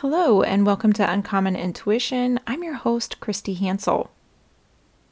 Hello, 0.00 0.40
and 0.40 0.64
welcome 0.64 0.94
to 0.94 1.12
Uncommon 1.12 1.56
Intuition. 1.56 2.40
I'm 2.46 2.64
your 2.64 2.72
host, 2.72 3.20
Christy 3.20 3.52
Hansel. 3.52 4.10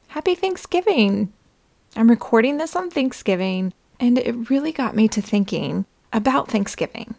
Happy 0.07 0.33
Thanksgiving! 0.33 1.31
I'm 1.95 2.09
recording 2.09 2.57
this 2.57 2.75
on 2.75 2.89
Thanksgiving, 2.89 3.71
and 3.99 4.17
it 4.17 4.49
really 4.49 4.71
got 4.71 4.95
me 4.95 5.07
to 5.09 5.21
thinking 5.21 5.85
about 6.11 6.49
Thanksgiving. 6.49 7.13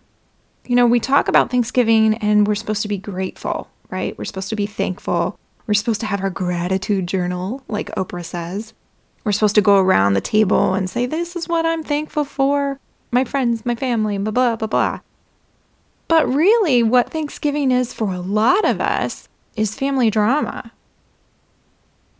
You 0.66 0.74
know, 0.74 0.84
we 0.84 0.98
talk 0.98 1.28
about 1.28 1.52
Thanksgiving 1.52 2.14
and 2.14 2.44
we're 2.44 2.56
supposed 2.56 2.82
to 2.82 2.88
be 2.88 2.98
grateful, 2.98 3.70
right? 3.88 4.18
We're 4.18 4.24
supposed 4.24 4.48
to 4.48 4.56
be 4.56 4.66
thankful. 4.66 5.38
We're 5.68 5.74
supposed 5.74 6.00
to 6.00 6.08
have 6.08 6.24
our 6.24 6.28
gratitude 6.28 7.06
journal, 7.06 7.62
like 7.68 7.94
Oprah 7.94 8.24
says. 8.24 8.74
We're 9.22 9.30
supposed 9.30 9.54
to 9.54 9.60
go 9.60 9.78
around 9.78 10.14
the 10.14 10.20
table 10.20 10.74
and 10.74 10.90
say, 10.90 11.06
This 11.06 11.36
is 11.36 11.48
what 11.48 11.64
I'm 11.64 11.84
thankful 11.84 12.24
for. 12.24 12.80
My 13.12 13.22
friends, 13.24 13.64
my 13.64 13.76
family, 13.76 14.18
blah, 14.18 14.32
blah, 14.32 14.56
blah, 14.56 14.66
blah. 14.66 15.00
But 16.10 16.26
really, 16.26 16.82
what 16.82 17.10
Thanksgiving 17.10 17.70
is 17.70 17.94
for 17.94 18.12
a 18.12 18.18
lot 18.18 18.64
of 18.64 18.80
us 18.80 19.28
is 19.54 19.76
family 19.76 20.10
drama. 20.10 20.72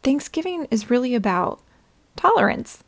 Thanksgiving 0.04 0.68
is 0.70 0.90
really 0.90 1.16
about 1.16 1.60
tolerance, 2.14 2.84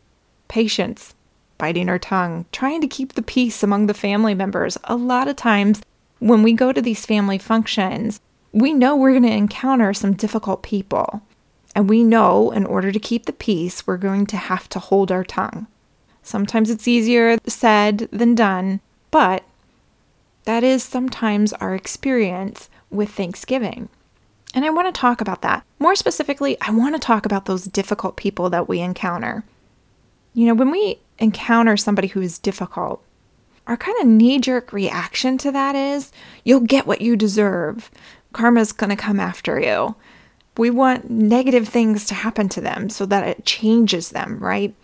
patience, 0.47 1.17
biting 1.59 1.89
our 1.89 1.99
tongue, 1.99 2.45
trying 2.53 2.81
to 2.83 2.87
keep 2.87 3.15
the 3.15 3.23
peace 3.23 3.65
among 3.65 3.87
the 3.87 3.95
family 3.95 4.33
members. 4.33 4.79
A 4.85 4.95
lot 4.95 5.27
of 5.27 5.35
times, 5.35 5.83
when 6.21 6.45
we 6.45 6.53
go 6.53 6.73
to 6.73 6.81
these 6.81 7.05
family 7.05 7.37
functions, 7.37 8.21
we 8.53 8.73
know 8.73 8.95
we're 8.95 9.11
going 9.11 9.25
to 9.25 9.29
encounter 9.29 9.93
some 9.93 10.13
difficult 10.13 10.63
people. 10.63 11.21
And 11.75 11.91
we 11.91 12.05
know 12.05 12.53
in 12.53 12.65
order 12.65 12.93
to 12.93 13.01
keep 13.01 13.27
the 13.27 13.33
peace, 13.33 13.89
we're 13.89 13.97
going 13.97 14.25
to 14.27 14.37
have 14.37 14.69
to 14.69 14.79
hold 14.79 15.11
our 15.11 15.25
tongue. 15.25 15.67
Sometimes 16.23 16.71
it's 16.71 16.87
easier 16.87 17.39
said 17.45 18.09
than 18.13 18.37
done, 18.37 18.79
but 19.11 19.43
that 20.45 20.65
is 20.65 20.83
sometimes 20.83 21.53
our 21.55 21.75
experience 21.75 22.69
with 22.91 23.11
Thanksgiving. 23.11 23.89
And 24.55 24.65
I 24.65 24.71
want 24.71 24.93
to 24.93 25.01
talk 25.01 25.21
about 25.21 25.43
that. 25.43 25.65
More 25.79 25.95
specifically, 25.95 26.57
I 26.61 26.71
want 26.71 26.95
to 26.95 26.99
talk 26.99 27.25
about 27.25 27.47
those 27.47 27.65
difficult 27.65 28.17
people 28.17 28.51
that 28.51 28.69
we 28.69 28.81
encounter. 28.81 29.45
You 30.35 30.47
know, 30.47 30.55
when 30.55 30.71
we 30.71 30.99
encounter 31.19 31.77
somebody 31.77 32.09
who 32.09 32.21
is 32.21 32.39
difficult, 32.39 33.03
our 33.67 33.77
kind 33.77 33.97
of 34.01 34.07
knee 34.07 34.39
jerk 34.39 34.73
reaction 34.73 35.39
to 35.39 35.53
that 35.53 35.75
is 35.75 36.13
you'll 36.45 36.61
get 36.61 36.87
what 36.87 37.01
you 37.01 37.17
deserve. 37.17 37.91
Karma's 38.33 38.73
going 38.73 38.91
to 38.91 38.97
come 38.97 39.21
after 39.21 39.61
you. 39.61 39.95
We 40.59 40.69
want 40.69 41.11
negative 41.11 41.69
things 41.69 42.05
to 42.07 42.15
happen 42.15 42.49
to 42.51 42.61
them 42.61 42.91
so 42.91 43.07
that 43.07 43.27
it 43.27 43.47
changes 43.47 44.11
them, 44.11 44.39
right? 44.39 44.75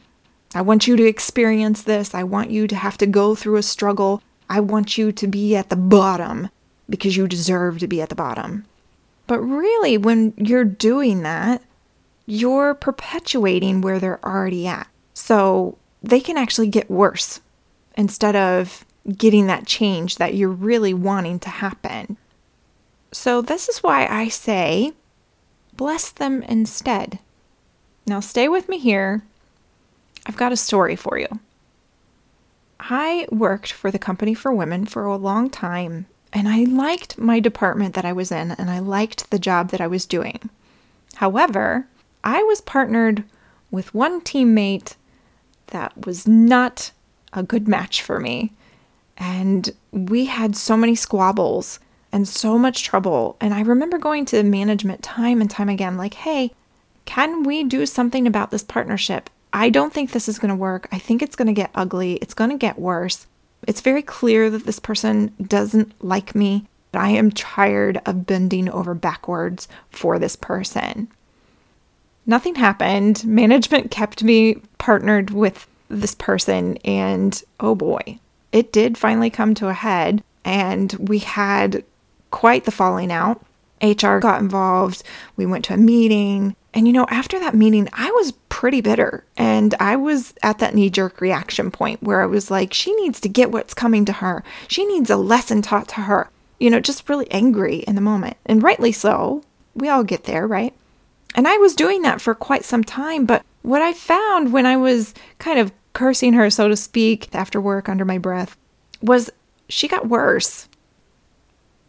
I 0.55 0.63
want 0.63 0.87
you 0.87 0.97
to 0.97 1.05
experience 1.05 1.83
this. 1.83 2.15
I 2.15 2.23
want 2.23 2.51
you 2.51 2.67
to 2.69 2.77
have 2.77 2.97
to 2.99 3.07
go 3.07 3.35
through 3.35 3.57
a 3.57 3.63
struggle 3.63 4.23
I 4.49 4.61
want 4.61 4.97
you 4.97 5.13
to 5.13 5.27
be 5.27 5.57
at 5.57 5.69
the 5.69 5.77
bottom 5.77 6.49
because 6.89 7.17
you 7.17 7.29
deserve 7.29 7.79
to 7.81 7.87
be 7.87 8.01
at 8.01 8.09
the 8.09 8.15
bottom. 8.15 8.65
But 9.27 9.41
really, 9.41 9.99
when 9.99 10.33
you're 10.37 10.65
doing 10.65 11.23
that, 11.23 11.63
you're 12.27 12.75
perpetuating 12.75 13.81
where 13.81 13.99
they're 13.99 14.25
already 14.25 14.67
at. 14.67 14.89
So 15.15 15.77
they 16.03 16.21
can 16.21 16.37
actually 16.37 16.69
get 16.69 16.91
worse 16.91 17.41
instead 17.97 18.37
of 18.37 18.85
getting 19.17 19.47
that 19.47 19.67
change 19.67 20.17
that 20.17 20.35
you're 20.35 20.49
really 20.49 20.95
wanting 20.95 21.39
to 21.41 21.49
happen. 21.49 22.17
So, 23.13 23.41
this 23.41 23.69
is 23.69 23.83
why 23.83 24.07
I 24.07 24.29
say 24.29 24.93
bless 25.77 26.11
them 26.11 26.43
instead. 26.43 27.19
Now, 28.07 28.21
stay 28.21 28.49
with 28.49 28.69
me 28.69 28.79
here. 28.79 29.23
I've 30.27 30.37
got 30.37 30.53
a 30.53 30.57
story 30.57 30.97
for 30.97 31.19
you. 31.19 31.29
I 32.89 33.27
worked 33.31 33.73
for 33.73 33.91
the 33.91 33.99
Company 33.99 34.35
for 34.35 34.53
Women 34.53 34.87
for 34.87 35.05
a 35.05 35.17
long 35.17 35.51
time, 35.51 36.07
and 36.33 36.49
I 36.49 36.65
liked 36.65 37.19
my 37.19 37.39
department 37.39 37.95
that 37.95 38.05
I 38.05 38.13
was 38.13 38.33
in, 38.33 38.53
and 38.53 38.71
I 38.71 38.79
liked 38.79 39.31
the 39.31 39.39
job 39.39 39.71
that 39.71 39.81
I 39.81 39.87
was 39.87 40.07
doing. 40.07 40.49
However, 41.17 41.87
I 42.25 42.43
was 42.43 42.61
partnered 42.61 43.25
with 43.71 43.95
one 43.95 44.21
teammate 44.21 44.95
that 45.69 46.07
was 46.07 46.27
not 46.27 46.93
a 47.33 47.43
good 47.43 47.69
match 47.69 48.03
for 48.03 48.19
me. 48.19 48.53
And 49.17 49.71
we 49.91 50.27
had 50.27 50.57
so 50.57 50.77
many 50.77 50.95
squabbles 50.95 51.81
and 52.13 52.27
so 52.27 52.59
much 52.59 52.85
trouble. 52.85 53.37
And 53.41 53.53
I 53.53 53.61
remember 53.61 53.99
going 53.99 54.25
to 54.27 54.43
management 54.43 55.03
time 55.03 55.41
and 55.41 55.51
time 55.51 55.69
again, 55.69 55.97
like, 55.97 56.15
hey, 56.15 56.53
can 57.05 57.43
we 57.43 57.65
do 57.65 57.85
something 57.85 58.27
about 58.27 58.51
this 58.51 58.63
partnership? 58.63 59.29
I 59.53 59.71
don't 59.71 59.93
think 59.93 60.11
this 60.11 60.29
is 60.29 60.39
going 60.39 60.51
to 60.51 60.55
work. 60.55 60.89
I 60.93 60.99
think 60.99 61.23
it's 61.23 61.37
going 61.37 61.47
to 61.47 61.53
get 61.53 61.71
ugly. 61.75 62.15
It's 62.15 62.35
going 62.35 62.51
to 62.51 62.57
get 62.57 62.79
worse. 62.79 63.27
It's 63.67 63.81
very 63.81 64.03
clear 64.03 64.51
that 64.51 64.65
this 64.67 64.79
person 64.79 65.35
doesn't 65.41 65.93
like 66.05 66.35
me. 66.35 66.67
I 66.95 67.11
am 67.11 67.31
tired 67.31 68.01
of 68.07 68.27
bending 68.27 68.69
over 68.71 68.95
backwards 68.95 69.69
for 69.91 70.19
this 70.19 70.37
person. 70.37 71.09
Nothing 72.27 72.55
happened. 72.57 73.25
Management 73.25 73.91
kept 73.91 74.23
me 74.23 74.57
partnered 74.79 75.31
with 75.31 75.67
this 75.89 76.15
person, 76.15 76.77
and 76.79 77.43
oh 77.61 77.75
boy, 77.75 78.19
it 78.53 78.73
did 78.73 78.99
finally 78.99 79.31
come 79.31 79.55
to 79.55 79.69
a 79.69 79.75
head, 79.75 80.23
and 80.45 80.93
we 80.95 81.21
had 81.21 81.85
quite 82.31 82.65
the 82.65 82.71
falling 82.71 83.11
out. 83.11 83.43
HR 83.83 84.19
got 84.19 84.43
involved. 84.43 85.03
We 85.37 85.47
went 85.47 85.65
to 85.67 85.75
a 85.75 85.79
meeting. 85.79 86.55
And 86.75 86.87
you 86.87 86.93
know, 86.93 87.07
after 87.09 87.39
that 87.41 87.55
meeting, 87.55 87.89
I 87.93 88.11
was 88.13 88.33
pretty 88.49 88.81
bitter. 88.81 89.25
And 89.37 89.75
I 89.81 89.97
was 89.97 90.35
at 90.43 90.59
that 90.59 90.75
knee 90.75 90.91
jerk 90.91 91.21
reaction 91.21 91.71
point 91.71 92.03
where 92.03 92.23
I 92.23 92.27
was 92.27 92.51
like, 92.51 92.75
she 92.75 92.95
needs 92.97 93.21
to 93.21 93.29
get 93.29 93.51
what's 93.51 93.75
coming 93.75 94.05
to 94.05 94.13
her. 94.13 94.45
She 94.69 94.85
needs 94.85 95.11
a 95.11 95.17
lesson 95.17 95.63
taught 95.63 95.89
to 95.89 96.03
her. 96.03 96.31
You 96.61 96.71
know, 96.71 96.81
just 96.81 97.09
really 97.09 97.31
angry 97.31 97.79
in 97.79 97.95
the 97.95 98.01
moment. 98.01 98.37
And 98.45 98.63
rightly 98.63 98.93
so. 98.93 99.43
We 99.75 99.89
all 99.89 100.03
get 100.03 100.25
there, 100.25 100.47
right? 100.47 100.75
And 101.35 101.47
I 101.47 101.57
was 101.59 101.75
doing 101.75 102.03
that 102.03 102.21
for 102.21 102.35
quite 102.35 102.65
some 102.65 102.83
time. 102.83 103.27
But 103.27 103.45
what 103.63 103.81
I 103.81 103.93
found 103.93 104.53
when 104.53 104.67
I 104.67 104.77
was 104.77 105.15
kind 105.39 105.59
of 105.59 105.73
cursing 105.93 106.33
her, 106.33 106.51
so 106.51 106.69
to 106.69 106.77
speak, 106.77 107.35
after 107.35 107.61
work 107.61 107.89
under 107.89 108.05
my 108.05 108.19
breath, 108.19 108.57
was 109.01 109.31
she 109.69 109.89
got 109.89 110.09
worse. 110.09 110.69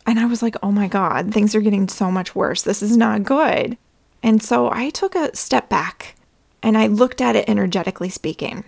And 0.05 0.19
I 0.19 0.25
was 0.25 0.41
like, 0.41 0.55
oh 0.61 0.71
my 0.71 0.87
God, 0.87 1.33
things 1.33 1.55
are 1.55 1.61
getting 1.61 1.87
so 1.87 2.11
much 2.11 2.35
worse. 2.35 2.61
This 2.61 2.81
is 2.81 2.95
not 2.97 3.23
good. 3.23 3.77
And 4.21 4.41
so 4.43 4.69
I 4.71 4.89
took 4.89 5.15
a 5.15 5.35
step 5.35 5.69
back 5.69 6.15
and 6.61 6.77
I 6.77 6.87
looked 6.87 7.21
at 7.21 7.35
it 7.35 7.49
energetically 7.49 8.09
speaking. 8.09 8.63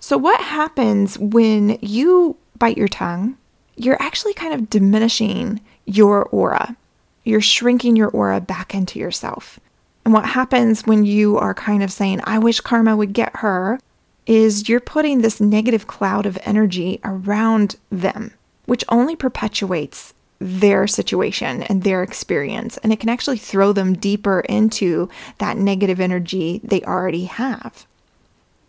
So, 0.00 0.16
what 0.16 0.40
happens 0.40 1.18
when 1.18 1.78
you 1.80 2.36
bite 2.58 2.76
your 2.76 2.88
tongue? 2.88 3.36
You're 3.76 4.00
actually 4.02 4.34
kind 4.34 4.54
of 4.54 4.68
diminishing 4.68 5.60
your 5.86 6.24
aura. 6.24 6.76
You're 7.24 7.40
shrinking 7.40 7.96
your 7.96 8.08
aura 8.08 8.40
back 8.40 8.74
into 8.74 8.98
yourself. 8.98 9.60
And 10.04 10.12
what 10.12 10.26
happens 10.26 10.86
when 10.86 11.04
you 11.04 11.38
are 11.38 11.54
kind 11.54 11.82
of 11.82 11.92
saying, 11.92 12.20
I 12.24 12.38
wish 12.38 12.60
karma 12.60 12.96
would 12.96 13.12
get 13.12 13.36
her, 13.36 13.78
is 14.26 14.68
you're 14.68 14.80
putting 14.80 15.22
this 15.22 15.40
negative 15.40 15.86
cloud 15.86 16.26
of 16.26 16.38
energy 16.42 17.00
around 17.04 17.76
them, 17.90 18.32
which 18.66 18.84
only 18.88 19.14
perpetuates 19.16 20.14
their 20.42 20.86
situation 20.86 21.62
and 21.62 21.82
their 21.82 22.02
experience. 22.02 22.76
And 22.78 22.92
it 22.92 23.00
can 23.00 23.08
actually 23.08 23.38
throw 23.38 23.72
them 23.72 23.94
deeper 23.94 24.40
into 24.40 25.08
that 25.38 25.56
negative 25.56 26.00
energy 26.00 26.60
they 26.64 26.82
already 26.82 27.24
have. 27.24 27.86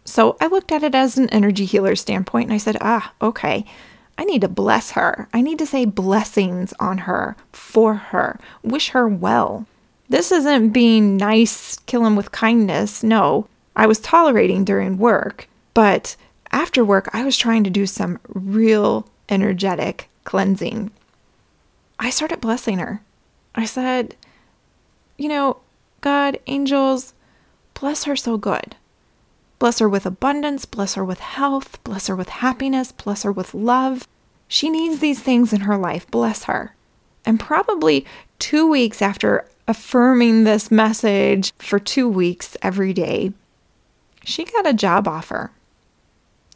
So 0.06 0.38
I 0.42 0.48
looked 0.48 0.72
at 0.72 0.84
it 0.84 0.96
as 0.96 1.18
an 1.18 1.30
energy 1.30 1.66
healer 1.66 1.96
standpoint 1.96 2.46
and 2.46 2.54
I 2.54 2.58
said, 2.58 2.78
ah, 2.82 3.14
okay, 3.22 3.66
I 4.18 4.26
need 4.26 4.42
to 4.42 4.48
bless 4.48 4.92
her. 4.92 5.28
I 5.34 5.42
need 5.42 5.60
to 5.60 5.66
say 5.66 5.86
blessings 5.86 6.74
on 6.80 7.00
her, 7.00 7.36
for 7.52 7.96
her, 7.96 8.40
wish 8.62 8.90
her 8.90 9.08
well. 9.08 9.66
This 10.10 10.32
isn't 10.32 10.70
being 10.70 11.18
nice, 11.18 11.80
kill 11.88 12.06
him 12.06 12.16
with 12.16 12.32
kindness. 12.32 13.02
No, 13.02 13.48
I 13.76 13.88
was 13.88 14.00
tolerating 14.00 14.66
during 14.66 14.98
work, 14.98 15.48
but 15.74 16.16
after 16.52 16.86
work, 16.86 17.10
I 17.14 17.24
was 17.24 17.38
trying 17.38 17.64
to 17.64 17.70
do 17.70 17.88
some 17.88 18.20
real 18.28 19.08
energetic 19.30 20.10
cleansing 20.26 20.92
I 22.04 22.10
started 22.10 22.42
blessing 22.42 22.80
her. 22.80 23.02
I 23.56 23.64
said, 23.64 24.18
You 25.18 25.30
know, 25.30 25.62
God, 26.02 26.38
angels, 26.48 27.14
bless 27.74 28.04
her 28.04 28.18
so 28.18 28.38
good. 28.38 28.76
Bless 29.58 29.80
her 29.80 29.88
with 29.88 30.06
abundance, 30.06 30.66
bless 30.66 30.96
her 30.96 31.06
with 31.06 31.22
health, 31.22 31.82
bless 31.86 32.08
her 32.08 32.16
with 32.18 32.28
happiness, 32.28 32.92
bless 32.92 33.24
her 33.24 33.32
with 33.32 33.54
love. 33.54 34.06
She 34.50 34.70
needs 34.70 35.00
these 35.00 35.22
things 35.22 35.54
in 35.54 35.62
her 35.62 35.78
life. 35.78 36.06
Bless 36.12 36.44
her. 36.44 36.76
And 37.26 37.40
probably 37.40 38.06
two 38.38 38.68
weeks 38.68 39.02
after 39.02 39.48
affirming 39.66 40.44
this 40.44 40.70
message 40.70 41.54
for 41.58 41.80
two 41.80 42.10
weeks 42.10 42.58
every 42.62 42.92
day, 42.92 43.32
she 44.26 44.44
got 44.44 44.68
a 44.68 44.74
job 44.74 45.08
offer. 45.08 45.52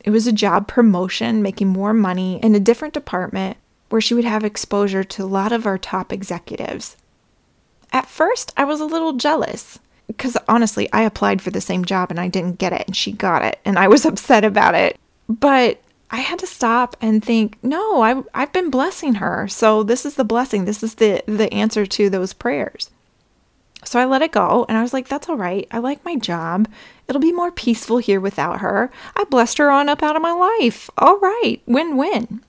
It 0.04 0.10
was 0.10 0.27
a 0.27 0.33
job 0.33 0.68
promotion, 0.68 1.42
making 1.42 1.69
more 1.69 1.94
money 1.94 2.38
in 2.44 2.54
a 2.54 2.60
different 2.60 2.94
department 2.94 3.56
where 3.89 4.01
she 4.01 4.13
would 4.13 4.25
have 4.25 4.44
exposure 4.44 5.04
to 5.04 5.24
a 5.24 5.25
lot 5.25 5.51
of 5.51 5.66
our 5.66 5.78
top 5.78 6.12
executives. 6.12 6.98
At 7.92 8.07
first, 8.07 8.54
I 8.57 8.66
was 8.66 8.80
a 8.80 8.86
little 8.86 9.13
jealous 9.13 9.80
because 10.07 10.38
honestly, 10.48 10.89
I 10.94 11.04
applied 11.04 11.42
for 11.42 11.51
the 11.51 11.62
same 11.62 11.86
job 11.86 12.12
and 12.12 12.19
I 12.19 12.28
didn't 12.28 12.60
get 12.60 12.74
it, 12.74 12.84
and 12.88 12.95
she 12.95 13.12
got 13.12 13.44
it, 13.44 13.60
and 13.66 13.78
I 13.78 13.88
was 13.88 14.06
upset 14.06 14.44
about 14.44 14.75
it. 14.75 14.98
But 15.30 15.81
I 16.10 16.18
had 16.18 16.39
to 16.39 16.48
stop 16.48 16.95
and 17.01 17.24
think, 17.24 17.57
no, 17.62 18.01
I, 18.01 18.24
I've 18.34 18.54
been 18.54 18.69
blessing 18.69 19.16
her. 19.16 19.48
So 19.48 19.84
this 19.84 20.06
is 20.06 20.16
the 20.16 20.24
blessing. 20.24 20.66
This 20.66 20.81
is 20.81 20.95
the, 20.95 21.22
the 21.25 21.54
answer 21.54 21.86
to 21.86 22.10
those 22.10 22.31
prayers. 22.33 22.90
So 23.83 24.00
I 24.00 24.06
let 24.06 24.22
it 24.22 24.31
go 24.31 24.66
and 24.68 24.78
I 24.78 24.81
was 24.81 24.94
like, 24.94 25.07
that's 25.07 25.30
all 25.30 25.38
right. 25.38 25.68
I 25.72 25.80
like 25.80 26.04
my 26.04 26.16
job. 26.16 26.68
It'll 27.07 27.22
be 27.22 27.31
more 27.31 27.51
peaceful 27.51 27.98
here 28.00 28.19
without 28.19 28.60
her. 28.60 28.90
I 29.16 29.25
blessed 29.25 29.57
her 29.60 29.69
on 29.69 29.90
up 29.90 30.01
out 30.01 30.16
of 30.16 30.22
my 30.22 30.31
life. 30.31 30.90
All 30.98 31.19
right, 31.19 31.62
win 31.66 31.95
win. 31.98 32.42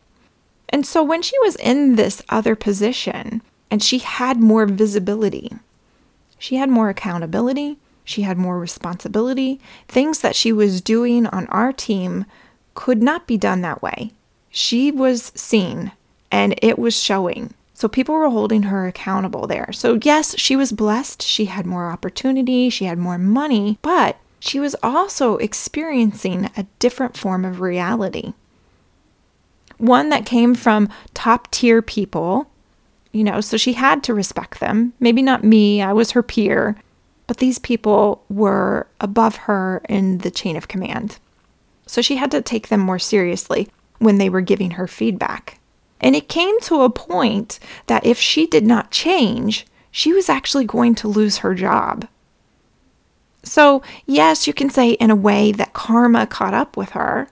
And 0.69 0.87
so 0.87 1.03
when 1.03 1.23
she 1.23 1.39
was 1.41 1.57
in 1.57 1.97
this 1.97 2.23
other 2.29 2.55
position 2.55 3.43
and 3.71 3.83
she 3.83 3.99
had 3.99 4.39
more 4.39 4.67
visibility, 4.67 5.53
she 6.39 6.57
had 6.57 6.69
more 6.69 6.89
accountability, 6.89 7.79
she 8.05 8.23
had 8.23 8.39
more 8.39 8.59
responsibility, 8.59 9.61
things 9.87 10.21
that 10.21 10.37
she 10.37 10.53
was 10.53 10.81
doing 10.81 11.27
on 11.27 11.47
our 11.49 11.73
team 11.73 12.25
could 12.75 13.03
not 13.03 13.27
be 13.27 13.37
done 13.37 13.61
that 13.63 13.83
way. 13.83 14.13
She 14.51 14.91
was 14.91 15.33
seen 15.35 15.93
and 16.31 16.55
it 16.63 16.79
was 16.79 16.99
showing. 16.99 17.55
So 17.75 17.87
people 17.87 18.15
were 18.15 18.31
holding 18.31 18.65
her 18.65 18.87
accountable 18.87 19.47
there. 19.47 19.73
So, 19.73 19.99
yes, 20.03 20.37
she 20.39 20.57
was 20.57 20.73
blessed. 20.73 21.23
She 21.23 21.45
had 21.45 21.65
more 21.65 21.91
opportunity, 21.91 22.71
she 22.71 22.87
had 22.87 22.99
more 22.99 23.19
money, 23.19 23.79
but 23.83 24.19
she 24.41 24.59
was 24.59 24.75
also 24.83 25.37
experiencing 25.37 26.51
a 26.57 26.67
different 26.79 27.17
form 27.17 27.45
of 27.45 27.61
reality. 27.61 28.33
One 29.79 30.11
that 30.11 30.27
came 30.27 30.55
from 30.55 30.89
top 31.15 31.51
tier 31.51 31.83
people, 31.83 32.51
you 33.13 33.25
know, 33.25 33.41
so 33.41 33.57
she 33.57 33.73
had 33.73 34.03
to 34.05 34.15
respect 34.15 34.61
them. 34.61 34.93
Maybe 35.01 35.23
not 35.23 35.45
me, 35.45 35.81
I 35.81 35.93
was 35.93 36.13
her 36.13 36.23
peer, 36.23 36.77
but 37.27 37.39
these 37.39 37.59
people 37.59 38.25
were 38.29 38.87
above 39.01 39.37
her 39.37 39.81
in 39.89 40.19
the 40.19 40.31
chain 40.31 40.57
of 40.57 40.69
command 40.69 41.19
so 41.89 42.03
she 42.03 42.17
had 42.17 42.31
to 42.31 42.43
take 42.43 42.69
them 42.69 42.81
more 42.81 42.99
seriously 42.99 43.69
when 43.99 44.19
they 44.19 44.29
were 44.29 44.41
giving 44.41 44.73
her 44.73 44.87
feedback. 44.87 45.59
And 46.01 46.15
it 46.15 46.29
came 46.29 46.61
to 46.61 46.83
a 46.83 46.91
point 46.91 47.59
that 47.87 48.07
if 48.07 48.19
she 48.19 48.47
did 48.47 48.65
not 48.65 48.93
change, 48.93 49.67
she 49.91 50.13
was 50.13 50.29
actually 50.29 50.65
going 50.65 50.95
to 50.97 51.09
lose 51.09 51.39
her 51.39 51.55
job. 51.55 52.07
So, 53.43 53.83
yes, 54.07 54.47
you 54.47 54.53
can 54.53 54.71
say 54.71 54.91
in 54.93 55.11
a 55.11 55.17
way 55.17 55.51
that 55.53 55.73
karma 55.73 56.27
caught 56.27 56.55
up 56.55 56.77
with 56.77 56.91
her, 56.91 57.29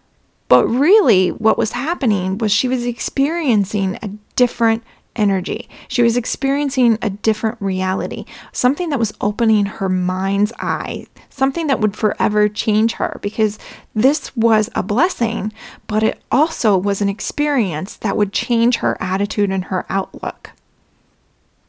but 0.49 0.67
really 0.67 1.31
what 1.31 1.59
was 1.59 1.73
happening 1.73 2.39
was 2.39 2.53
she 2.53 2.69
was 2.69 2.85
experiencing 2.87 3.99
a 4.03 4.11
different 4.37 4.83
energy. 5.17 5.69
She 5.89 6.03
was 6.03 6.17
experiencing 6.17 6.99
a 7.03 7.11
different 7.11 7.57
reality, 7.61 8.25
something 8.53 8.91
that 8.91 8.99
was 8.99 9.15
opening 9.21 9.67
her 9.67 9.89
mind's 9.89 10.53
eye, 10.59 11.07
something 11.31 11.67
that 11.67 11.81
would 11.81 11.97
forever 11.97 12.49
change 12.49 12.95
her 12.95 13.19
because 13.23 13.59
this 13.95 14.35
was 14.37 14.71
a 14.75 14.83
blessing, 14.83 15.53
but 15.87 16.03
it 16.03 16.21
also 16.31 16.77
was 16.77 17.01
an 17.01 17.09
experience 17.09 17.97
that 17.97 18.17
would 18.17 18.33
change 18.33 18.77
her 18.77 18.97
attitude 19.01 19.51
and 19.51 19.65
her 19.65 19.85
outlook. 19.89 20.51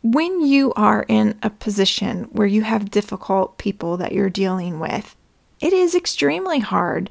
When 0.04 0.46
you 0.46 0.74
are 0.74 1.06
in 1.08 1.38
a 1.42 1.50
position 1.50 2.26
where 2.26 2.48
you 2.48 2.62
have 2.62 2.92
difficult 2.92 3.58
people 3.58 3.98
that 3.98 4.12
you're 4.12 4.30
dealing 4.30 4.80
with, 4.80 5.16
it 5.60 5.74
is 5.74 5.96
extremely 5.96 6.60
hard 6.60 7.10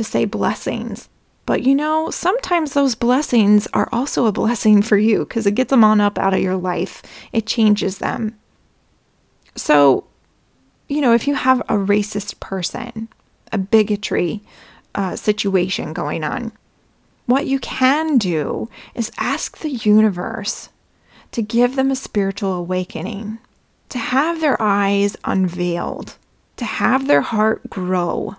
to 0.00 0.04
say 0.04 0.24
blessings. 0.24 1.10
But 1.44 1.62
you 1.62 1.74
know, 1.74 2.10
sometimes 2.10 2.72
those 2.72 2.94
blessings 2.94 3.68
are 3.74 3.88
also 3.92 4.24
a 4.24 4.32
blessing 4.32 4.80
for 4.80 4.96
you 4.96 5.20
because 5.20 5.46
it 5.46 5.54
gets 5.54 5.68
them 5.68 5.84
on 5.84 6.00
up 6.00 6.18
out 6.18 6.32
of 6.32 6.40
your 6.40 6.56
life, 6.56 7.02
it 7.34 7.46
changes 7.46 7.98
them. 7.98 8.38
So, 9.56 10.04
you 10.88 11.02
know, 11.02 11.12
if 11.12 11.28
you 11.28 11.34
have 11.34 11.60
a 11.62 11.74
racist 11.74 12.40
person, 12.40 13.08
a 13.52 13.58
bigotry 13.58 14.40
uh, 14.94 15.16
situation 15.16 15.92
going 15.92 16.24
on, 16.24 16.52
what 17.26 17.46
you 17.46 17.58
can 17.58 18.16
do 18.16 18.70
is 18.94 19.12
ask 19.18 19.58
the 19.58 19.70
universe 19.70 20.70
to 21.32 21.42
give 21.42 21.76
them 21.76 21.90
a 21.90 21.96
spiritual 21.96 22.54
awakening, 22.54 23.38
to 23.90 23.98
have 23.98 24.40
their 24.40 24.60
eyes 24.62 25.14
unveiled, 25.26 26.16
to 26.56 26.64
have 26.64 27.06
their 27.06 27.20
heart 27.20 27.68
grow 27.68 28.36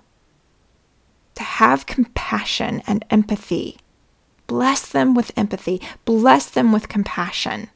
to 1.36 1.44
have 1.44 1.86
compassion 1.86 2.82
and 2.88 3.06
empathy. 3.10 3.78
Bless 4.48 4.88
them 4.88 5.14
with 5.14 5.32
empathy, 5.38 5.82
bless 6.06 6.50
them 6.50 6.72
with 6.72 6.90
compassion. 6.90 7.70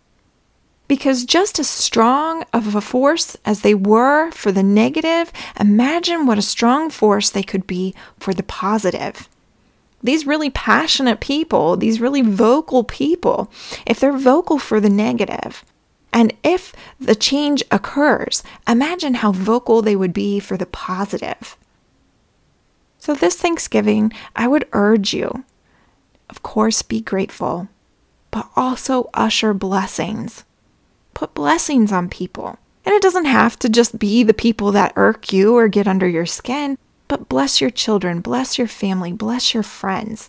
Because 0.88 1.25
just 1.25 1.57
as 1.57 1.68
strong 1.68 2.44
of 2.54 2.75
a 2.75 2.81
force 2.81 3.36
as 3.44 3.62
they 3.62 3.74
were 3.74 4.30
for 4.31 4.52
the 4.52 4.62
negative, 4.62 5.31
imagine 5.60 6.25
what 6.25 6.38
a 6.38 6.44
strong 6.44 6.90
force 6.90 7.30
they 7.30 7.44
could 7.44 7.66
be 7.66 7.96
for 8.19 8.34
the 8.34 8.44
positive. 8.44 9.28
These 10.04 10.28
really 10.28 10.51
passionate 10.51 11.19
people, 11.19 11.75
these 11.75 12.00
really 12.00 12.22
vocal 12.22 12.84
people, 12.84 13.51
if 13.88 14.00
they're 14.00 14.16
vocal 14.16 14.60
for 14.60 14.80
the 14.80 14.90
negative, 14.90 15.66
and 16.13 16.34
if 16.44 16.74
the 17.00 17.16
change 17.16 17.63
occurs, 17.72 18.44
imagine 18.68 19.16
how 19.16 19.31
vocal 19.31 19.81
they 19.81 19.96
would 19.96 20.13
be 20.13 20.40
for 20.40 20.56
the 20.56 20.68
positive. 20.68 21.58
So, 23.06 23.13
this 23.13 23.36
Thanksgiving, 23.36 24.12
I 24.36 24.48
would 24.48 24.68
urge 24.74 25.13
you, 25.13 25.44
of 26.28 26.42
course, 26.42 26.81
be 26.81 27.02
grateful, 27.02 27.68
but 28.31 28.50
also 28.56 29.12
usher 29.13 29.54
blessings. 29.54 30.44
Put 31.13 31.36
blessings 31.36 31.92
on 31.92 32.10
people. 32.10 32.57
And 32.84 32.96
it 32.96 33.04
doesn't 33.04 33.25
have 33.25 33.60
to 33.60 33.69
just 33.69 34.00
be 34.00 34.24
the 34.24 34.34
people 34.34 34.72
that 34.72 34.94
irk 34.96 35.31
you 35.31 35.56
or 35.56 35.68
get 35.68 35.88
under 35.88 36.07
your 36.07 36.25
skin, 36.25 36.80
but 37.07 37.30
bless 37.30 37.62
your 37.62 37.69
children, 37.69 38.22
bless 38.22 38.57
your 38.57 38.68
family, 38.68 39.13
bless 39.13 39.54
your 39.54 39.62
friends. 39.62 40.28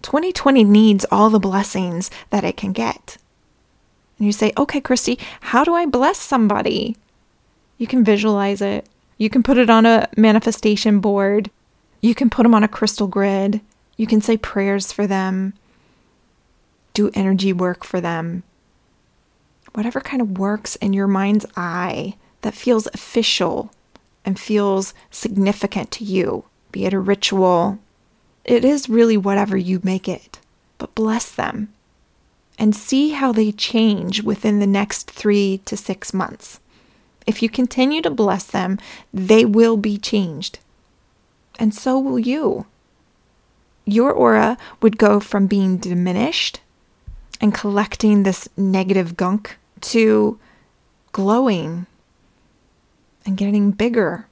2020 0.00 0.64
needs 0.64 1.04
all 1.12 1.28
the 1.28 1.38
blessings 1.38 2.10
that 2.30 2.42
it 2.42 2.56
can 2.56 2.72
get. 2.72 3.18
And 4.16 4.24
you 4.24 4.32
say, 4.32 4.54
okay, 4.56 4.80
Christy, 4.80 5.18
how 5.42 5.62
do 5.62 5.74
I 5.74 5.84
bless 5.84 6.18
somebody? 6.18 6.96
You 7.76 7.86
can 7.86 8.02
visualize 8.02 8.62
it. 8.62 8.88
You 9.18 9.28
can 9.28 9.42
put 9.42 9.58
it 9.58 9.68
on 9.68 9.84
a 9.84 10.08
manifestation 10.16 11.00
board. 11.00 11.50
You 12.00 12.14
can 12.14 12.30
put 12.30 12.44
them 12.44 12.54
on 12.54 12.64
a 12.64 12.68
crystal 12.68 13.06
grid. 13.06 13.60
You 13.96 14.06
can 14.06 14.20
say 14.20 14.36
prayers 14.36 14.92
for 14.92 15.06
them, 15.06 15.54
do 16.94 17.10
energy 17.14 17.52
work 17.52 17.84
for 17.84 18.00
them. 18.00 18.44
Whatever 19.74 20.00
kind 20.00 20.22
of 20.22 20.38
works 20.38 20.76
in 20.76 20.92
your 20.92 21.08
mind's 21.08 21.46
eye 21.56 22.14
that 22.42 22.54
feels 22.54 22.86
official 22.88 23.72
and 24.24 24.38
feels 24.38 24.94
significant 25.10 25.90
to 25.92 26.04
you, 26.04 26.44
be 26.70 26.84
it 26.84 26.92
a 26.92 27.00
ritual. 27.00 27.78
It 28.44 28.64
is 28.64 28.88
really 28.88 29.16
whatever 29.16 29.56
you 29.56 29.80
make 29.82 30.08
it, 30.08 30.38
but 30.78 30.94
bless 30.94 31.30
them 31.30 31.72
and 32.58 32.74
see 32.74 33.10
how 33.10 33.32
they 33.32 33.52
change 33.52 34.22
within 34.22 34.58
the 34.58 34.66
next 34.66 35.10
three 35.10 35.60
to 35.64 35.76
six 35.76 36.14
months. 36.14 36.60
If 37.26 37.42
you 37.42 37.48
continue 37.48 38.00
to 38.02 38.10
bless 38.10 38.44
them, 38.44 38.78
they 39.12 39.44
will 39.44 39.76
be 39.76 39.98
changed 39.98 40.58
and 41.58 41.74
so 41.74 41.98
will 41.98 42.18
you. 42.18 42.66
Your 43.84 44.12
aura 44.12 44.58
would 44.80 44.98
go 44.98 45.18
from 45.18 45.46
being 45.46 45.78
diminished 45.78 46.60
and 47.40 47.54
collecting 47.54 48.22
this 48.22 48.48
negative 48.56 49.16
gunk 49.16 49.58
to 49.80 50.38
glowing 51.12 51.86
and 53.24 53.36
getting 53.36 53.70
bigger. 53.70 54.26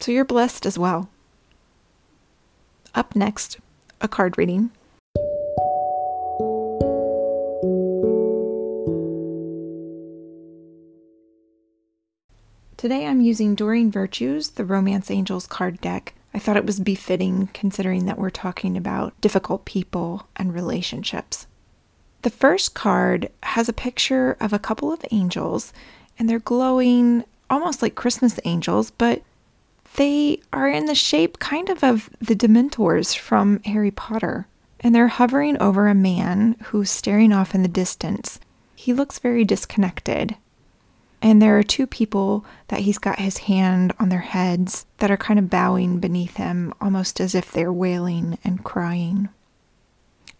So 0.00 0.12
you're 0.12 0.24
blessed 0.24 0.66
as 0.66 0.78
well. 0.78 1.08
Up 2.94 3.16
next, 3.16 3.58
a 4.00 4.08
card 4.08 4.36
reading. 4.36 4.70
Today 12.84 13.06
I'm 13.06 13.22
using 13.22 13.54
Doreen 13.54 13.90
Virtue's, 13.90 14.50
the 14.50 14.64
Romance 14.66 15.10
Angels 15.10 15.46
card 15.46 15.80
deck. 15.80 16.12
I 16.34 16.38
thought 16.38 16.58
it 16.58 16.66
was 16.66 16.80
befitting 16.80 17.46
considering 17.54 18.04
that 18.04 18.18
we're 18.18 18.28
talking 18.28 18.76
about 18.76 19.18
difficult 19.22 19.64
people 19.64 20.26
and 20.36 20.52
relationships. 20.52 21.46
The 22.20 22.28
first 22.28 22.74
card 22.74 23.30
has 23.42 23.70
a 23.70 23.72
picture 23.72 24.36
of 24.38 24.52
a 24.52 24.58
couple 24.58 24.92
of 24.92 25.02
angels, 25.10 25.72
and 26.18 26.28
they're 26.28 26.38
glowing 26.38 27.24
almost 27.48 27.80
like 27.80 27.94
Christmas 27.94 28.38
angels, 28.44 28.90
but 28.90 29.22
they 29.96 30.42
are 30.52 30.68
in 30.68 30.84
the 30.84 30.94
shape 30.94 31.38
kind 31.38 31.70
of 31.70 31.82
of 31.82 32.10
the 32.20 32.36
Dementors 32.36 33.16
from 33.16 33.62
Harry 33.62 33.92
Potter. 33.92 34.46
And 34.80 34.94
they're 34.94 35.08
hovering 35.08 35.56
over 35.56 35.88
a 35.88 35.94
man 35.94 36.56
who's 36.64 36.90
staring 36.90 37.32
off 37.32 37.54
in 37.54 37.62
the 37.62 37.66
distance. 37.66 38.40
He 38.76 38.92
looks 38.92 39.18
very 39.18 39.46
disconnected. 39.46 40.36
And 41.24 41.40
there 41.40 41.58
are 41.58 41.62
two 41.62 41.86
people 41.86 42.44
that 42.68 42.80
he's 42.80 42.98
got 42.98 43.18
his 43.18 43.38
hand 43.38 43.94
on 43.98 44.10
their 44.10 44.20
heads 44.20 44.84
that 44.98 45.10
are 45.10 45.16
kind 45.16 45.38
of 45.38 45.48
bowing 45.48 45.98
beneath 45.98 46.36
him, 46.36 46.74
almost 46.82 47.18
as 47.18 47.34
if 47.34 47.50
they're 47.50 47.72
wailing 47.72 48.36
and 48.44 48.62
crying. 48.62 49.30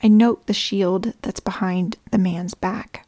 I 0.02 0.08
note 0.08 0.46
the 0.46 0.52
shield 0.52 1.14
that's 1.22 1.40
behind 1.40 1.96
the 2.10 2.18
man's 2.18 2.52
back. 2.52 3.06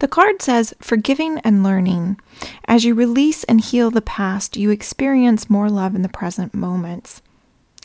The 0.00 0.08
card 0.08 0.42
says, 0.42 0.74
Forgiving 0.80 1.38
and 1.44 1.62
learning. 1.62 2.18
As 2.64 2.84
you 2.84 2.96
release 2.96 3.44
and 3.44 3.60
heal 3.60 3.92
the 3.92 4.02
past, 4.02 4.56
you 4.56 4.70
experience 4.70 5.48
more 5.48 5.70
love 5.70 5.94
in 5.94 6.02
the 6.02 6.08
present 6.08 6.52
moments. 6.52 7.22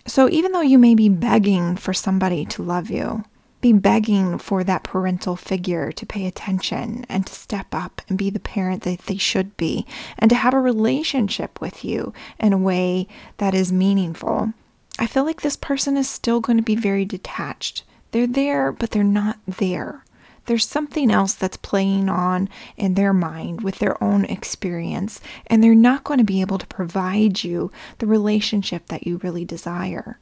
So 0.08 0.28
even 0.28 0.54
though 0.54 0.62
you 0.62 0.80
may 0.80 0.96
be 0.96 1.08
begging 1.08 1.76
for 1.76 1.94
somebody 1.94 2.46
to 2.46 2.64
love 2.64 2.90
you, 2.90 3.26
be 3.68 3.74
begging 3.78 4.38
for 4.38 4.64
that 4.64 4.84
parental 4.84 5.36
figure 5.36 5.92
to 5.92 6.06
pay 6.06 6.26
attention 6.26 7.06
and 7.10 7.28
to 7.28 7.34
step 7.34 7.68
up 7.74 8.02
and 8.08 8.18
be 8.18 8.30
the 8.30 8.40
parent 8.40 8.84
that 8.84 9.00
they 9.08 9.18
should 9.18 9.58
be 9.58 9.86
and 10.18 10.30
to 10.30 10.36
have 10.36 10.54
a 10.54 10.60
relationship 10.60 11.60
with 11.60 11.84
you 11.84 12.14
in 12.40 12.54
a 12.54 12.58
way 12.58 13.08
that 13.40 13.54
is 13.54 13.72
meaningful. 13.72 14.54
I 14.98 15.06
feel 15.06 15.26
like 15.26 15.42
this 15.42 15.58
person 15.58 15.98
is 15.98 16.10
still 16.10 16.40
going 16.40 16.56
to 16.58 16.64
be 16.64 16.78
very 16.78 17.04
detached. 17.04 17.84
They're 18.12 18.26
there, 18.26 18.72
but 18.72 18.92
they're 18.92 19.04
not 19.04 19.38
there. 19.46 20.06
There's 20.46 20.66
something 20.66 21.12
else 21.12 21.34
that's 21.34 21.58
playing 21.58 22.08
on 22.08 22.48
in 22.78 22.94
their 22.94 23.12
mind 23.12 23.64
with 23.64 23.80
their 23.80 24.02
own 24.02 24.24
experience, 24.26 25.20
and 25.48 25.62
they're 25.62 25.76
not 25.76 26.06
going 26.06 26.20
to 26.20 26.24
be 26.24 26.40
able 26.40 26.58
to 26.58 26.68
provide 26.68 27.44
you 27.44 27.70
the 27.98 28.08
relationship 28.08 28.86
that 28.88 29.06
you 29.06 29.18
really 29.18 29.44
desire. 29.44 30.20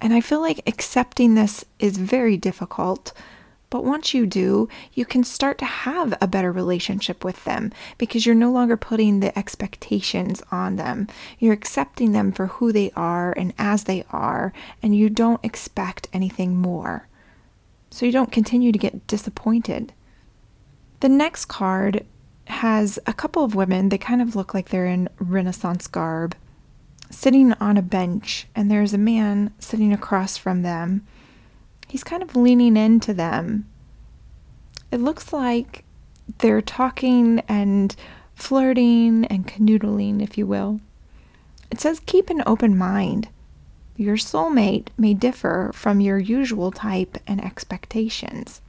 And 0.00 0.14
I 0.14 0.20
feel 0.20 0.40
like 0.40 0.62
accepting 0.66 1.34
this 1.34 1.64
is 1.78 1.98
very 1.98 2.36
difficult. 2.36 3.12
But 3.68 3.84
once 3.84 4.12
you 4.12 4.26
do, 4.26 4.68
you 4.94 5.06
can 5.06 5.22
start 5.22 5.58
to 5.58 5.64
have 5.64 6.16
a 6.20 6.26
better 6.26 6.50
relationship 6.50 7.22
with 7.22 7.44
them 7.44 7.72
because 7.98 8.26
you're 8.26 8.34
no 8.34 8.50
longer 8.50 8.76
putting 8.76 9.20
the 9.20 9.36
expectations 9.38 10.42
on 10.50 10.74
them. 10.74 11.06
You're 11.38 11.52
accepting 11.52 12.10
them 12.10 12.32
for 12.32 12.46
who 12.46 12.72
they 12.72 12.90
are 12.96 13.32
and 13.32 13.54
as 13.58 13.84
they 13.84 14.04
are, 14.10 14.52
and 14.82 14.96
you 14.96 15.08
don't 15.08 15.44
expect 15.44 16.08
anything 16.12 16.56
more. 16.56 17.06
So 17.90 18.06
you 18.06 18.12
don't 18.12 18.32
continue 18.32 18.72
to 18.72 18.78
get 18.78 19.06
disappointed. 19.06 19.92
The 20.98 21.08
next 21.08 21.44
card 21.44 22.04
has 22.46 22.98
a 23.06 23.12
couple 23.12 23.44
of 23.44 23.54
women. 23.54 23.88
They 23.88 23.98
kind 23.98 24.20
of 24.20 24.34
look 24.34 24.52
like 24.52 24.70
they're 24.70 24.86
in 24.86 25.08
Renaissance 25.20 25.86
garb 25.86 26.34
sitting 27.10 27.52
on 27.54 27.76
a 27.76 27.82
bench, 27.82 28.46
and 28.54 28.70
there's 28.70 28.94
a 28.94 28.98
man 28.98 29.52
sitting 29.58 29.92
across 29.92 30.36
from 30.36 30.62
them. 30.62 31.06
He's 31.88 32.04
kind 32.04 32.22
of 32.22 32.36
leaning 32.36 32.76
into 32.76 33.12
them. 33.12 33.68
It 34.90 35.00
looks 35.00 35.32
like 35.32 35.84
they're 36.38 36.62
talking 36.62 37.40
and 37.48 37.94
flirting 38.34 39.26
and 39.26 39.46
canoodling, 39.46 40.22
if 40.22 40.38
you 40.38 40.46
will. 40.46 40.80
It 41.70 41.80
says 41.80 42.00
keep 42.06 42.30
an 42.30 42.42
open 42.46 42.76
mind. 42.76 43.28
Your 43.96 44.16
soulmate 44.16 44.88
may 44.96 45.14
differ 45.14 45.70
from 45.74 46.00
your 46.00 46.18
usual 46.18 46.70
type 46.70 47.18
and 47.26 47.44
expectations. 47.44 48.60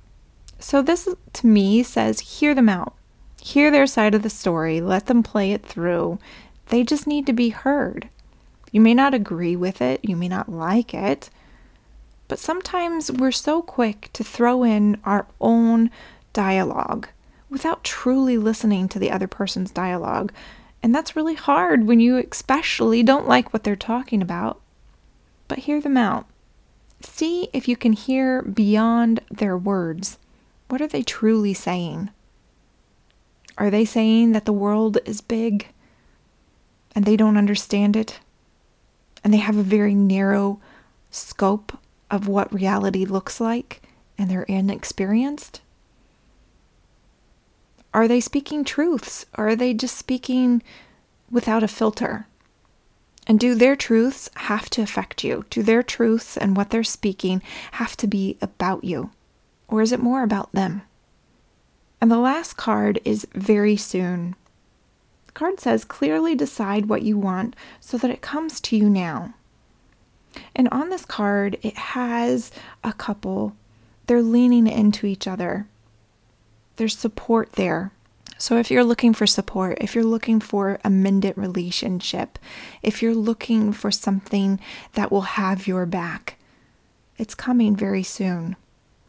So, 0.60 0.82
this 0.82 1.08
to 1.34 1.48
me 1.48 1.84
says 1.84 2.20
hear 2.20 2.54
them 2.54 2.70
out. 2.70 2.94
Hear 3.42 3.72
their 3.72 3.88
side 3.88 4.14
of 4.14 4.22
the 4.22 4.30
story. 4.30 4.82
Let 4.82 5.08
them 5.08 5.24
play 5.24 5.54
it 5.54 5.66
through. 5.66 6.20
They 6.68 6.84
just 6.84 7.08
need 7.08 7.26
to 7.26 7.34
be 7.34 7.50
heard. 7.50 8.10
You 8.72 8.82
may 8.82 8.94
not 8.94 9.14
agree 9.14 9.56
with 9.56 9.82
it, 9.82 10.00
you 10.04 10.16
may 10.16 10.28
not 10.28 10.50
like 10.50 10.94
it, 10.94 11.30
but 12.28 12.40
sometimes 12.40 13.12
we're 13.12 13.32
so 13.32 13.62
quick 13.62 14.10
to 14.14 14.24
throw 14.24 14.64
in 14.64 14.98
our 15.04 15.28
own 15.42 15.92
dialogue 16.32 17.10
without 17.50 17.84
truly 17.84 18.38
listening 18.38 18.88
to 18.88 18.98
the 18.98 19.12
other 19.12 19.28
person's 19.28 19.72
dialogue. 19.72 20.32
And 20.82 20.96
that's 20.96 21.16
really 21.16 21.36
hard 21.36 21.86
when 21.86 22.00
you 22.00 22.18
especially 22.18 23.04
don't 23.04 23.28
like 23.28 23.52
what 23.52 23.64
they're 23.64 23.76
talking 23.76 24.22
about. 24.22 24.62
But 25.50 25.60
hear 25.60 25.82
them 25.82 25.98
out. 25.98 26.26
See 27.02 27.50
if 27.52 27.68
you 27.68 27.76
can 27.76 27.94
hear 27.94 28.42
beyond 28.42 29.20
their 29.30 29.58
words. 29.58 30.18
What 30.70 30.82
are 30.82 30.88
they 30.88 31.04
truly 31.04 31.54
saying? 31.54 32.10
Are 33.58 33.70
they 33.70 33.84
saying 33.84 34.32
that 34.32 34.46
the 34.46 34.54
world 34.54 34.98
is 35.06 35.20
big 35.20 35.68
and 36.96 37.04
they 37.04 37.18
don't 37.18 37.38
understand 37.38 37.98
it? 37.98 38.22
And 39.24 39.34
they 39.34 39.38
have 39.38 39.58
a 39.58 39.64
very 39.64 39.96
narrow 39.96 40.60
scope 41.10 41.78
of 42.10 42.28
what 42.28 42.54
reality 42.54 43.06
looks 43.06 43.40
like 43.40 43.82
and 44.18 44.30
they're 44.30 44.44
inexperienced? 44.44 45.62
Are 47.94 48.08
they 48.08 48.20
speaking 48.20 48.64
truths? 48.64 49.26
Are 49.36 49.56
they 49.56 49.74
just 49.74 49.98
speaking 49.98 50.64
without 51.30 51.64
a 51.64 51.68
filter? 51.68 52.28
And 53.28 53.40
do 53.40 53.54
their 53.54 53.76
truths 53.76 54.30
have 54.36 54.70
to 54.72 54.82
affect 54.82 55.24
you? 55.24 55.46
Do 55.50 55.62
their 55.62 55.84
truths 55.84 56.38
and 56.38 56.56
what 56.56 56.70
they're 56.70 56.84
speaking 56.84 57.42
have 57.74 57.96
to 57.98 58.08
be 58.08 58.38
about 58.42 58.84
you? 58.84 59.12
Or 59.68 59.82
is 59.82 59.92
it 59.92 60.00
more 60.00 60.24
about 60.24 60.52
them? 60.54 60.82
And 62.00 62.12
the 62.12 62.18
last 62.18 62.58
card 62.58 63.00
is 63.06 63.28
very 63.34 63.78
soon. 63.78 64.36
The 65.34 65.40
card 65.40 65.60
says 65.62 65.86
clearly 65.86 66.36
decide 66.36 66.88
what 66.88 67.04
you 67.04 67.18
want 67.18 67.56
so 67.80 67.98
that 67.98 68.12
it 68.12 68.22
comes 68.22 68.60
to 68.62 68.76
you 68.76 68.90
now. 68.90 69.34
And 70.54 70.68
on 70.70 70.90
this 70.90 71.06
card, 71.06 71.58
it 71.62 71.78
has 71.78 72.52
a 72.84 72.92
couple. 72.92 73.56
They're 74.08 74.22
leaning 74.22 74.68
into 74.68 75.08
each 75.08 75.28
other. 75.28 75.68
There's 76.76 76.98
support 76.98 77.54
there. 77.54 77.94
So, 78.38 78.58
if 78.58 78.70
you're 78.70 78.84
looking 78.84 79.14
for 79.14 79.28
support, 79.28 79.78
if 79.80 79.96
you're 79.96 80.04
looking 80.04 80.40
for 80.42 80.80
a 80.84 80.90
mended 80.90 81.38
relationship, 81.38 82.38
if 82.82 83.02
you're 83.02 83.16
looking 83.16 83.72
for 83.72 83.92
something 83.92 84.60
that 84.94 85.12
will 85.12 85.22
have 85.22 85.68
your 85.68 85.86
back, 85.86 86.38
it's 87.18 87.36
coming 87.36 87.76
very 87.76 88.04
soon. 88.04 88.58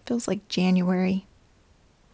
Feels 0.07 0.29
like 0.29 0.49
January. 0.49 1.27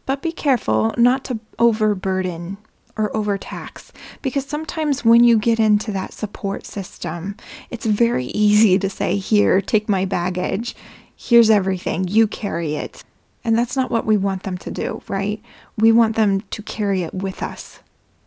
But 0.07 0.23
be 0.23 0.33
careful 0.33 0.95
not 0.97 1.25
to 1.25 1.41
overburden 1.59 2.57
or 2.99 3.17
overtax 3.17 3.93
because 4.21 4.45
sometimes 4.45 5.05
when 5.05 5.25
you 5.25 5.39
get 5.39 5.61
into 5.61 5.93
that 5.93 6.13
support 6.13 6.67
system, 6.67 7.37
it's 7.71 7.87
very 7.87 8.27
easy 8.35 8.79
to 8.79 8.91
say, 8.91 9.17
Here, 9.17 9.63
take 9.63 9.89
my 9.89 10.05
baggage. 10.05 10.77
Here's 11.17 11.49
everything. 11.49 12.07
You 12.07 12.27
carry 12.27 12.75
it. 12.75 13.05
And 13.45 13.57
that's 13.57 13.77
not 13.77 13.91
what 13.91 14.05
we 14.05 14.17
want 14.17 14.43
them 14.43 14.59
to 14.59 14.71
do, 14.71 15.03
right? 15.09 15.41
We 15.77 15.91
want 15.91 16.17
them 16.17 16.43
to 16.43 16.63
carry 16.63 17.03
it 17.03 17.15
with 17.15 17.43
us. 17.43 17.81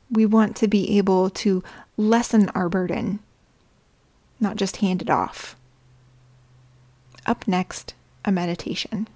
We 0.09 0.25
want 0.25 0.55
to 0.57 0.67
be 0.67 0.97
able 0.97 1.29
to 1.29 1.63
lessen 1.95 2.49
our 2.49 2.69
burden, 2.69 3.19
not 4.39 4.55
just 4.55 4.77
hand 4.77 5.01
it 5.01 5.09
off. 5.09 5.55
Up 7.25 7.47
next, 7.47 7.93
a 8.25 8.31
meditation. 8.31 9.07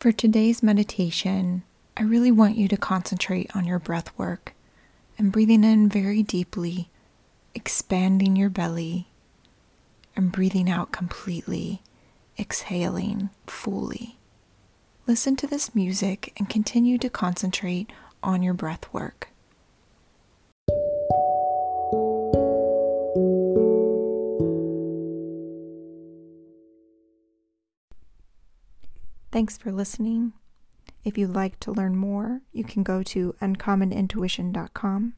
For 0.00 0.12
today's 0.12 0.62
meditation, 0.62 1.62
I 1.94 2.04
really 2.04 2.32
want 2.32 2.56
you 2.56 2.68
to 2.68 2.76
concentrate 2.78 3.54
on 3.54 3.66
your 3.66 3.78
breath 3.78 4.16
work 4.16 4.54
and 5.18 5.30
breathing 5.30 5.62
in 5.62 5.90
very 5.90 6.22
deeply, 6.22 6.88
expanding 7.54 8.34
your 8.34 8.48
belly, 8.48 9.08
and 10.16 10.32
breathing 10.32 10.70
out 10.70 10.90
completely, 10.90 11.82
exhaling 12.38 13.28
fully. 13.46 14.16
Listen 15.06 15.36
to 15.36 15.46
this 15.46 15.74
music 15.74 16.32
and 16.38 16.48
continue 16.48 16.96
to 16.96 17.10
concentrate 17.10 17.92
on 18.22 18.42
your 18.42 18.54
breath 18.54 18.90
work. 18.94 19.28
Thanks 29.40 29.56
for 29.56 29.72
listening. 29.72 30.34
If 31.02 31.16
you'd 31.16 31.34
like 31.34 31.58
to 31.60 31.72
learn 31.72 31.96
more, 31.96 32.42
you 32.52 32.62
can 32.62 32.82
go 32.82 33.02
to 33.04 33.34
uncommonintuition.com. 33.40 35.14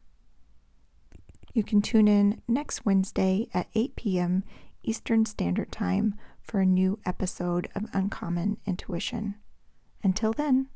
You 1.53 1.65
can 1.65 1.83
tune 1.83 2.07
in 2.07 2.41
next 2.47 2.87
Wednesday 2.87 3.49
at 3.53 3.67
8 3.75 3.97
p.m. 3.97 4.45
Eastern 4.85 5.27
Standard 5.27 5.73
Time 5.73 6.15
for 6.41 6.61
a 6.61 6.65
new 6.65 7.01
episode 7.05 7.69
of 7.75 7.91
Uncommon 7.93 8.59
Intuition. 8.65 9.35
Until 10.05 10.33
then, 10.33 10.69